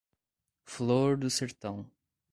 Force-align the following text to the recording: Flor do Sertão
Flor 0.65 1.15
do 1.15 1.29
Sertão 1.29 1.85